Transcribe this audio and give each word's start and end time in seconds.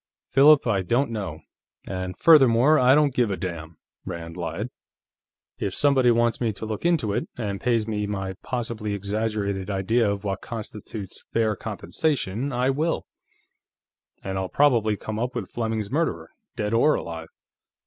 "Philip, 0.31 0.65
I 0.65 0.81
don't 0.81 1.11
know. 1.11 1.41
And 1.85 2.17
furthermore, 2.17 2.79
I 2.79 2.95
don't 2.95 3.13
give 3.13 3.29
a 3.29 3.37
damn," 3.37 3.77
Rand 4.03 4.35
lied. 4.35 4.69
"If 5.59 5.75
somebody 5.75 6.09
wants 6.09 6.41
me 6.41 6.51
to 6.53 6.65
look 6.65 6.87
into 6.87 7.13
it, 7.13 7.29
and 7.37 7.61
pays 7.61 7.87
me 7.87 8.07
my 8.07 8.33
possibly 8.41 8.95
exaggerated 8.95 9.69
idea 9.69 10.09
of 10.11 10.23
what 10.23 10.41
constitutes 10.41 11.23
fair 11.33 11.55
compensation, 11.55 12.51
I 12.51 12.71
will. 12.71 13.05
And 14.23 14.39
I'll 14.39 14.49
probably 14.49 14.97
come 14.97 15.19
up 15.19 15.35
with 15.35 15.51
Fleming's 15.51 15.91
murderer, 15.91 16.31
dead 16.55 16.73
or 16.73 16.95
alive. 16.95 17.29